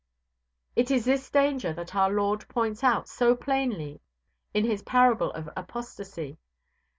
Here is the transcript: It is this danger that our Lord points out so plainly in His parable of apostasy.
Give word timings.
It 0.75 0.89
is 0.89 1.05
this 1.05 1.29
danger 1.29 1.73
that 1.73 1.95
our 1.95 2.09
Lord 2.09 2.47
points 2.49 2.83
out 2.83 3.07
so 3.07 3.35
plainly 3.35 4.01
in 4.51 4.65
His 4.65 4.81
parable 4.81 5.29
of 5.33 5.47
apostasy. 5.55 6.39